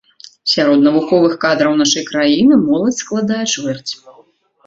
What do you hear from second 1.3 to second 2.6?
кадраў нашай краіны